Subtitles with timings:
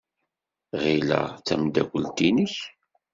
[0.81, 2.55] Ɣileɣ d tameddakelt-nnek.